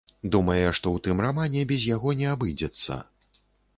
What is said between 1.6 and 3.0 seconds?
без яго не абыдзецца.